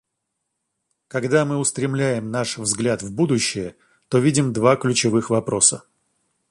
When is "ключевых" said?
4.75-5.29